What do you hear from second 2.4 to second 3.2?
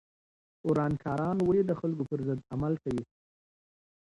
عمل کوي؟